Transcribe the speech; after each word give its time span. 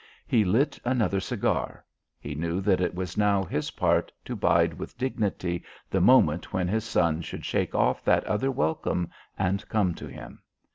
He 0.25 0.43
lit 0.43 0.79
another 0.83 1.19
cigar; 1.19 1.85
he 2.19 2.33
knew 2.33 2.59
that 2.61 2.81
it 2.81 2.95
was 2.95 3.17
now 3.17 3.43
his 3.43 3.69
part 3.69 4.11
to 4.25 4.35
bide 4.35 4.73
with 4.73 4.97
dignity 4.97 5.63
the 5.91 6.01
moment 6.01 6.51
when 6.51 6.67
his 6.67 6.85
son 6.85 7.21
should 7.21 7.45
shake 7.45 7.75
off 7.75 8.03
that 8.05 8.23
other 8.23 8.49
welcome 8.49 9.11
and 9.37 9.69
come 9.69 9.93
to 9.93 10.07
him. 10.07 10.41